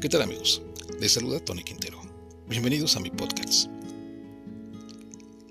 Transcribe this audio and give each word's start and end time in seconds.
¿Qué 0.00 0.08
tal 0.08 0.22
amigos? 0.22 0.62
Les 1.00 1.10
saluda 1.10 1.40
Tony 1.40 1.64
Quintero. 1.64 2.00
Bienvenidos 2.48 2.94
a 2.94 3.00
mi 3.00 3.10
podcast. 3.10 3.68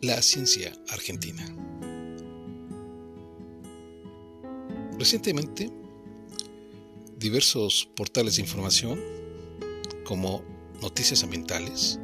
La 0.01 0.21
ciencia 0.21 0.71
argentina. 0.87 1.45
Recientemente, 4.97 5.69
diversos 7.19 7.89
portales 7.93 8.37
de 8.37 8.43
información, 8.43 9.01
como 10.05 10.45
Noticias 10.81 11.23
Ambientales, 11.23 11.99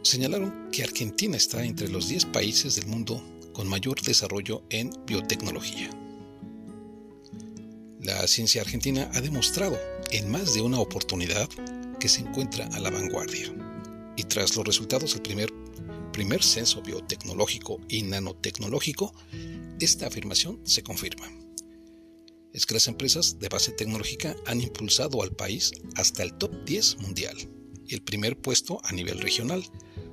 señalaron 0.00 0.70
que 0.72 0.82
Argentina 0.82 1.36
está 1.36 1.62
entre 1.62 1.88
los 1.88 2.08
10 2.08 2.24
países 2.26 2.76
del 2.76 2.86
mundo 2.86 3.22
con 3.52 3.68
mayor 3.68 4.00
desarrollo 4.00 4.62
en 4.70 4.90
biotecnología. 5.04 5.90
La 8.20 8.28
ciencia 8.28 8.62
argentina 8.62 9.10
ha 9.12 9.20
demostrado 9.20 9.76
en 10.12 10.30
más 10.30 10.54
de 10.54 10.62
una 10.62 10.78
oportunidad 10.78 11.48
que 11.98 12.08
se 12.08 12.20
encuentra 12.20 12.64
a 12.68 12.78
la 12.78 12.88
vanguardia. 12.88 13.52
Y 14.16 14.22
tras 14.22 14.54
los 14.56 14.64
resultados 14.64 15.14
del 15.14 15.22
primer, 15.22 15.52
primer 16.12 16.40
censo 16.44 16.80
biotecnológico 16.80 17.80
y 17.88 18.02
nanotecnológico, 18.02 19.12
esta 19.80 20.06
afirmación 20.06 20.60
se 20.62 20.84
confirma. 20.84 21.28
Es 22.52 22.66
que 22.66 22.74
las 22.74 22.86
empresas 22.86 23.40
de 23.40 23.48
base 23.48 23.72
tecnológica 23.72 24.36
han 24.46 24.60
impulsado 24.60 25.20
al 25.20 25.32
país 25.32 25.72
hasta 25.96 26.22
el 26.22 26.34
top 26.34 26.64
10 26.64 26.98
mundial 27.00 27.36
y 27.84 27.94
el 27.94 28.02
primer 28.02 28.38
puesto 28.38 28.80
a 28.84 28.92
nivel 28.92 29.20
regional, 29.20 29.64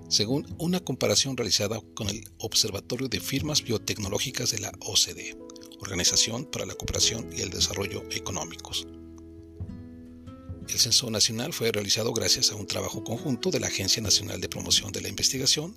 según 0.09 0.47
una 0.57 0.79
comparación 0.79 1.37
realizada 1.37 1.79
con 1.93 2.09
el 2.09 2.27
Observatorio 2.39 3.07
de 3.07 3.19
Firmas 3.19 3.61
Biotecnológicas 3.61 4.49
de 4.49 4.59
la 4.59 4.71
OCDE, 4.79 5.37
Organización 5.81 6.45
para 6.45 6.65
la 6.65 6.75
Cooperación 6.75 7.29
y 7.35 7.41
el 7.41 7.49
Desarrollo 7.49 8.03
Económicos. 8.11 8.87
El 10.69 10.79
censo 10.79 11.09
nacional 11.09 11.51
fue 11.51 11.71
realizado 11.71 12.13
gracias 12.13 12.51
a 12.51 12.55
un 12.55 12.67
trabajo 12.67 13.03
conjunto 13.03 13.51
de 13.51 13.59
la 13.59 13.67
Agencia 13.67 14.01
Nacional 14.01 14.39
de 14.39 14.47
Promoción 14.47 14.91
de 14.91 15.01
la 15.01 15.09
Investigación, 15.09 15.75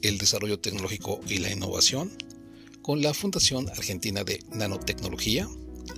el 0.00 0.16
Desarrollo 0.16 0.58
Tecnológico 0.58 1.20
y 1.28 1.38
la 1.38 1.50
Innovación, 1.50 2.10
con 2.80 3.02
la 3.02 3.12
Fundación 3.12 3.68
Argentina 3.68 4.24
de 4.24 4.42
Nanotecnología, 4.50 5.48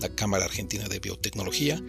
la 0.00 0.08
Cámara 0.08 0.46
Argentina 0.46 0.88
de 0.88 0.98
Biotecnología, 0.98 1.80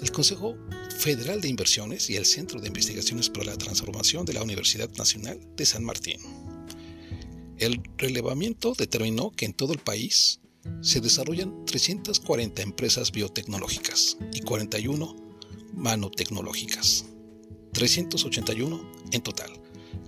el 0.00 0.12
Consejo 0.12 0.56
Federal 0.98 1.40
de 1.40 1.48
Inversiones 1.48 2.10
y 2.10 2.16
el 2.16 2.26
Centro 2.26 2.60
de 2.60 2.68
Investigaciones 2.68 3.30
para 3.30 3.46
la 3.46 3.56
Transformación 3.56 4.26
de 4.26 4.34
la 4.34 4.42
Universidad 4.42 4.90
Nacional 4.90 5.40
de 5.56 5.64
San 5.64 5.84
Martín. 5.84 6.18
El 7.58 7.80
relevamiento 7.96 8.74
determinó 8.76 9.30
que 9.30 9.46
en 9.46 9.54
todo 9.54 9.72
el 9.72 9.78
país 9.78 10.40
se 10.80 11.00
desarrollan 11.00 11.64
340 11.66 12.62
empresas 12.62 13.12
biotecnológicas 13.12 14.16
y 14.32 14.40
41 14.40 15.16
manotecnológicas, 15.74 17.06
381 17.72 18.92
en 19.12 19.22
total, 19.22 19.50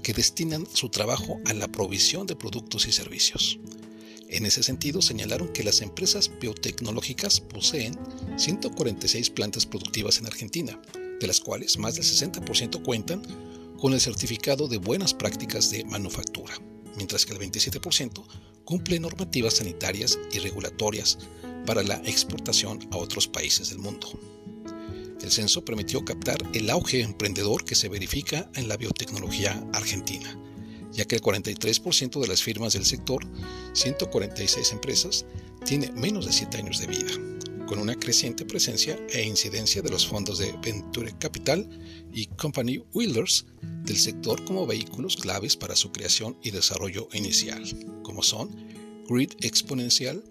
que 0.02 0.12
destinan 0.12 0.66
su 0.72 0.88
trabajo 0.88 1.40
a 1.46 1.54
la 1.54 1.68
provisión 1.68 2.26
de 2.26 2.36
productos 2.36 2.86
y 2.86 2.92
servicios. 2.92 3.58
En 4.28 4.44
ese 4.44 4.62
sentido, 4.62 5.02
señalaron 5.02 5.52
que 5.52 5.62
las 5.62 5.80
empresas 5.82 6.30
biotecnológicas 6.40 7.40
poseen 7.40 7.96
146 8.36 9.30
plantas 9.30 9.66
productivas 9.66 10.18
en 10.18 10.26
Argentina, 10.26 10.80
de 11.20 11.26
las 11.26 11.40
cuales 11.40 11.78
más 11.78 11.94
del 11.94 12.04
60% 12.04 12.82
cuentan 12.82 13.22
con 13.78 13.92
el 13.92 14.00
certificado 14.00 14.68
de 14.68 14.78
buenas 14.78 15.14
prácticas 15.14 15.70
de 15.70 15.84
manufactura, 15.84 16.54
mientras 16.96 17.24
que 17.24 17.34
el 17.34 17.38
27% 17.38 18.24
cumple 18.66 19.00
normativas 19.00 19.54
sanitarias 19.54 20.18
y 20.30 20.40
regulatorias 20.40 21.18
para 21.64 21.82
la 21.82 21.96
exportación 22.04 22.86
a 22.90 22.98
otros 22.98 23.26
países 23.26 23.70
del 23.70 23.78
mundo. 23.78 24.08
El 25.22 25.30
censo 25.30 25.64
permitió 25.64 26.04
captar 26.04 26.36
el 26.52 26.68
auge 26.68 27.00
emprendedor 27.00 27.64
que 27.64 27.74
se 27.74 27.88
verifica 27.88 28.50
en 28.54 28.68
la 28.68 28.76
biotecnología 28.76 29.64
argentina, 29.72 30.38
ya 30.92 31.06
que 31.06 31.16
el 31.16 31.22
43% 31.22 32.20
de 32.20 32.28
las 32.28 32.42
firmas 32.42 32.74
del 32.74 32.84
sector, 32.84 33.26
146 33.72 34.72
empresas, 34.72 35.24
tiene 35.64 35.90
menos 35.92 36.26
de 36.26 36.32
7 36.32 36.58
años 36.58 36.78
de 36.78 36.86
vida, 36.86 37.12
con 37.66 37.78
una 37.78 37.96
creciente 37.96 38.44
presencia 38.44 38.98
e 39.10 39.22
incidencia 39.22 39.82
de 39.82 39.90
los 39.90 40.06
fondos 40.06 40.38
de 40.38 40.52
Venture 40.62 41.14
Capital 41.18 41.68
y 42.12 42.26
Company 42.26 42.82
Wheelers 42.94 43.46
del 43.84 43.96
sector 43.96 44.44
como 44.44 44.66
vehículos 44.66 45.16
claves 45.16 45.56
para 45.56 45.76
su 45.76 45.92
creación 45.92 46.38
y 46.42 46.50
desarrollo 46.50 47.08
inicial, 47.12 47.62
como 48.02 48.22
son 48.22 48.50
Grid 49.08 49.32
Exponencial, 49.40 50.22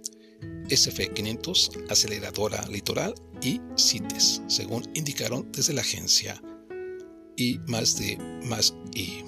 SF500, 0.68 1.90
Aceleradora 1.90 2.68
Litoral 2.68 3.14
y 3.42 3.62
CITES, 3.78 4.42
según 4.48 4.90
indicaron 4.94 5.52
desde 5.52 5.74
la 5.74 5.82
agencia 5.82 6.42
y 7.38 7.60
más 7.68 7.98
de 7.98 8.18
más 8.44 8.74
y. 8.94 9.24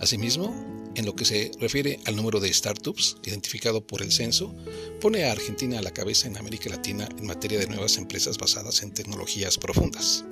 Asimismo, 0.00 0.83
en 0.96 1.06
lo 1.06 1.14
que 1.14 1.24
se 1.24 1.50
refiere 1.58 2.00
al 2.04 2.16
número 2.16 2.40
de 2.40 2.52
startups 2.52 3.16
identificado 3.24 3.86
por 3.86 4.02
el 4.02 4.12
censo, 4.12 4.54
pone 5.00 5.24
a 5.24 5.32
Argentina 5.32 5.78
a 5.78 5.82
la 5.82 5.92
cabeza 5.92 6.26
en 6.26 6.36
América 6.36 6.70
Latina 6.70 7.08
en 7.18 7.26
materia 7.26 7.58
de 7.58 7.66
nuevas 7.66 7.96
empresas 7.96 8.38
basadas 8.38 8.82
en 8.82 8.92
tecnologías 8.92 9.58
profundas. 9.58 10.24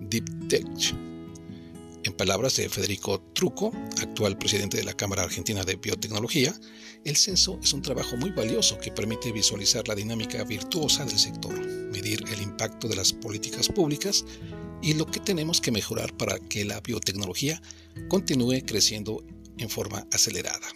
Deep 0.00 0.48
Tech 0.48 0.94
en 2.04 2.12
palabras 2.12 2.56
de 2.56 2.68
Federico 2.68 3.20
Truco, 3.34 3.72
actual 4.00 4.38
presidente 4.38 4.76
de 4.76 4.84
la 4.84 4.94
Cámara 4.94 5.24
Argentina 5.24 5.64
de 5.64 5.76
Biotecnología, 5.76 6.54
el 7.04 7.16
censo 7.16 7.58
es 7.62 7.72
un 7.72 7.82
trabajo 7.82 8.16
muy 8.16 8.30
valioso 8.30 8.78
que 8.78 8.92
permite 8.92 9.32
visualizar 9.32 9.86
la 9.88 9.94
dinámica 9.94 10.42
virtuosa 10.44 11.04
del 11.04 11.18
sector, 11.18 11.58
medir 11.92 12.24
el 12.32 12.40
impacto 12.40 12.88
de 12.88 12.96
las 12.96 13.12
políticas 13.12 13.68
públicas 13.68 14.24
y 14.80 14.94
lo 14.94 15.06
que 15.06 15.20
tenemos 15.20 15.60
que 15.60 15.72
mejorar 15.72 16.16
para 16.16 16.38
que 16.38 16.64
la 16.64 16.80
biotecnología 16.80 17.60
continúe 18.08 18.62
creciendo 18.64 19.24
en 19.58 19.70
forma 19.70 20.06
acelerada. 20.12 20.68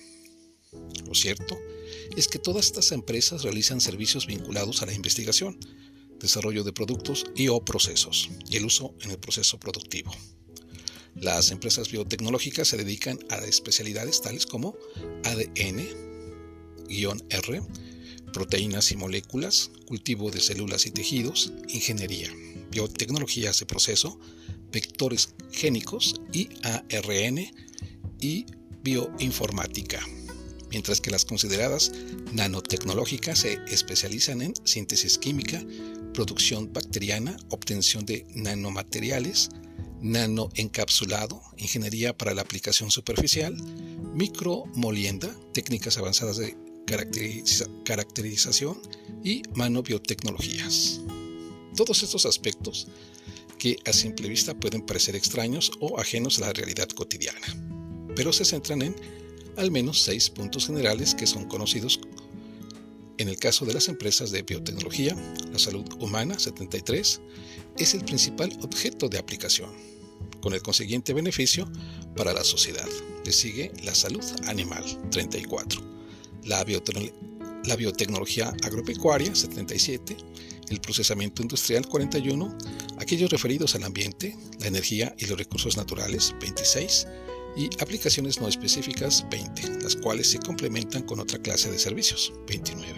Lo 1.06 1.15
cierto 1.15 1.59
es 2.16 2.28
que 2.28 2.38
todas 2.38 2.66
estas 2.66 2.93
empresas 2.93 3.43
realizan 3.43 3.81
servicios 3.81 4.26
vinculados 4.26 4.82
a 4.82 4.87
la 4.87 4.94
investigación, 4.94 5.59
desarrollo 6.19 6.65
de 6.65 6.72
productos 6.72 7.25
y 7.34 7.48
o 7.48 7.65
procesos 7.65 8.31
y 8.48 8.56
el 8.56 8.65
uso 8.65 8.94
en 9.03 9.10
el 9.10 9.19
proceso 9.19 9.59
productivo. 9.59 10.12
Las 11.15 11.50
empresas 11.50 11.91
biotecnológicas 11.91 12.69
se 12.69 12.78
dedican 12.78 13.19
a 13.28 13.37
especialidades 13.38 14.22
tales 14.22 14.47
como 14.47 14.75
ADN-R, 15.25 15.93
proteínas 18.32 18.93
y 18.93 18.97
moléculas, 18.97 19.70
cultivo 19.84 20.31
de 20.31 20.41
células 20.41 20.87
y 20.87 20.91
tejidos, 20.91 21.53
ingeniería, 21.69 22.31
biotecnologías 22.70 23.60
de 23.60 23.66
proceso, 23.66 24.19
vectores 24.72 25.34
génicos 25.53 26.20
y 26.32 26.49
ARN 26.62 27.50
y 28.20 28.47
bioinformática, 28.82 30.00
mientras 30.70 31.00
que 31.00 31.10
las 31.10 31.25
consideradas 31.25 31.93
nanotecnológicas 32.32 33.41
se 33.41 33.59
especializan 33.69 34.43
en 34.43 34.54
síntesis 34.65 35.19
química, 35.19 35.62
producción 36.15 36.72
bacteriana, 36.72 37.37
obtención 37.50 38.04
de 38.06 38.26
nanomateriales, 38.34 39.50
nanoencapsulado, 40.00 41.41
ingeniería 41.56 42.16
para 42.16 42.34
la 42.34 42.43
aplicación 42.43 42.91
superficial, 42.91 43.56
micromolienda, 44.15 45.34
técnicas 45.53 45.97
avanzadas 45.97 46.38
de 46.38 46.56
caracterización 47.84 48.81
y 49.22 49.43
manobiotecnologías. 49.54 51.00
Todos 51.76 52.03
estos 52.03 52.26
aspectos 52.26 52.88
que 53.59 53.76
a 53.87 53.93
simple 53.93 54.28
vista 54.28 54.54
pueden 54.54 54.84
parecer 54.84 55.14
extraños 55.14 55.70
o 55.81 56.00
ajenos 56.00 56.38
a 56.38 56.47
la 56.47 56.53
realidad 56.53 56.88
cotidiana, 56.88 57.38
pero 58.14 58.32
se 58.32 58.44
centran 58.44 58.82
en 58.82 58.96
al 59.56 59.70
menos 59.70 60.02
seis 60.02 60.30
puntos 60.30 60.66
generales 60.66 61.14
que 61.14 61.26
son 61.26 61.44
conocidos 61.46 62.00
en 63.22 63.28
el 63.28 63.37
caso 63.37 63.64
de 63.64 63.75
las 63.75 63.88
empresas 63.88 64.32
de 64.32 64.42
biotecnología, 64.42 65.16
la 65.52 65.58
salud 65.58 65.84
humana 66.00 66.38
73 66.38 67.20
es 67.78 67.94
el 67.94 68.04
principal 68.04 68.52
objeto 68.62 69.08
de 69.08 69.19
aplicación, 69.19 69.70
con 70.40 70.54
el 70.54 70.62
consiguiente 70.62 71.12
beneficio 71.12 71.70
para 72.16 72.32
la 72.32 72.42
sociedad. 72.42 72.88
Le 73.25 73.31
sigue 73.31 73.70
la 73.84 73.94
salud 73.94 74.25
animal 74.46 74.84
34, 75.10 75.81
la, 76.46 76.64
la 77.64 77.76
biotecnología 77.76 78.52
agropecuaria 78.64 79.34
77, 79.34 80.16
el 80.70 80.81
procesamiento 80.81 81.42
industrial 81.42 81.87
41, 81.87 82.58
aquellos 82.98 83.31
referidos 83.31 83.76
al 83.76 83.84
ambiente, 83.84 84.37
la 84.58 84.66
energía 84.66 85.14
y 85.16 85.26
los 85.26 85.38
recursos 85.38 85.76
naturales 85.76 86.34
26, 86.40 87.06
y 87.56 87.66
aplicaciones 87.81 88.40
no 88.40 88.49
específicas 88.49 89.26
20, 89.31 89.82
las 89.82 89.96
cuales 89.96 90.31
se 90.31 90.38
complementan 90.38 91.02
con 91.02 91.20
otra 91.20 91.38
clase 91.38 91.70
de 91.70 91.78
servicios 91.78 92.32
29. 92.49 92.94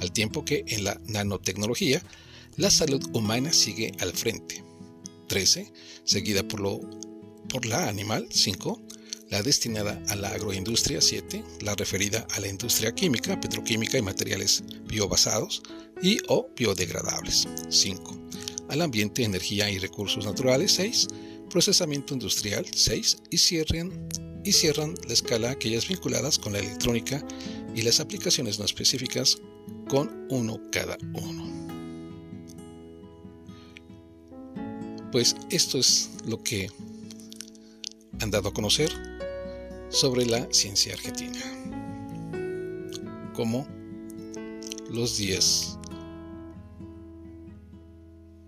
Al 0.00 0.12
tiempo 0.12 0.44
que 0.44 0.64
en 0.68 0.84
la 0.84 1.00
nanotecnología, 1.06 2.02
la 2.56 2.70
salud 2.70 3.02
humana 3.14 3.52
sigue 3.52 3.92
al 4.00 4.12
frente 4.12 4.62
13, 5.28 5.72
seguida 6.04 6.46
por, 6.46 6.60
lo, 6.60 6.80
por 7.48 7.64
la 7.64 7.88
animal 7.88 8.28
5, 8.30 8.82
la 9.30 9.42
destinada 9.42 10.02
a 10.08 10.16
la 10.16 10.28
agroindustria 10.28 11.00
7, 11.00 11.42
la 11.62 11.74
referida 11.74 12.26
a 12.32 12.40
la 12.40 12.48
industria 12.48 12.94
química, 12.94 13.40
petroquímica 13.40 13.96
y 13.96 14.02
materiales 14.02 14.62
biobasados 14.86 15.62
y 16.02 16.18
o 16.28 16.48
biodegradables 16.54 17.48
5. 17.70 18.18
al 18.68 18.82
ambiente, 18.82 19.24
energía 19.24 19.70
y 19.70 19.78
recursos 19.78 20.26
naturales 20.26 20.72
6, 20.72 21.08
procesamiento 21.52 22.14
industrial 22.14 22.64
6 22.74 23.24
y 23.30 23.36
cierran, 23.36 24.08
y 24.42 24.52
cierran 24.52 24.94
la 25.06 25.12
escala 25.12 25.50
aquellas 25.50 25.86
vinculadas 25.86 26.38
con 26.38 26.54
la 26.54 26.60
electrónica 26.60 27.22
y 27.76 27.82
las 27.82 28.00
aplicaciones 28.00 28.58
no 28.58 28.64
específicas 28.64 29.38
con 29.86 30.26
uno 30.30 30.58
cada 30.72 30.96
uno. 31.12 31.52
Pues 35.12 35.36
esto 35.50 35.78
es 35.78 36.08
lo 36.24 36.42
que 36.42 36.70
han 38.20 38.30
dado 38.30 38.48
a 38.48 38.54
conocer 38.54 38.90
sobre 39.90 40.24
la 40.24 40.48
ciencia 40.50 40.94
argentina. 40.94 41.38
Como 43.34 43.68
los 44.90 45.18
10 45.18 45.76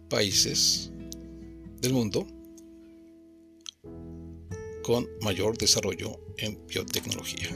países 0.08 0.90
del 1.82 1.92
mundo 1.92 2.26
con 4.84 5.08
mayor 5.22 5.56
desarrollo 5.56 6.20
en 6.36 6.64
biotecnología. 6.66 7.48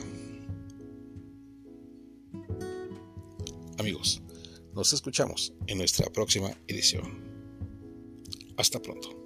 Amigos, 3.79 4.23
nos 4.75 4.93
escuchamos 4.95 5.53
en 5.67 5.79
nuestra 5.79 6.11
próxima 6.11 6.51
edición. 6.67 7.23
Hasta 8.57 8.81
pronto. 8.81 9.18